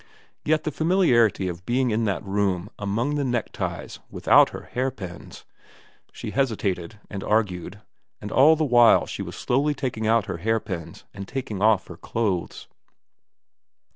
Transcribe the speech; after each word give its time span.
Yet 0.43 0.63
the 0.63 0.71
familiarity 0.71 1.47
of 1.47 1.63
being 1.63 1.91
in 1.91 2.05
that 2.05 2.25
room 2.25 2.69
among 2.79 3.13
the 3.17 3.23
neckties 3.23 3.99
without 4.09 4.49
her 4.49 4.61
hairpins.... 4.63 5.45
She 6.11 6.31
hesitated, 6.31 6.97
and 7.11 7.23
argued, 7.23 7.81
and 8.19 8.31
all 8.31 8.55
the 8.55 8.65
while 8.65 9.05
she 9.05 9.21
was 9.21 9.35
slowly 9.35 9.75
taking 9.75 10.07
out 10.07 10.25
her 10.25 10.37
hairpins 10.37 11.03
and 11.13 11.27
taking 11.27 11.61
off 11.61 11.85
her 11.85 11.97
clothes. 11.97 12.67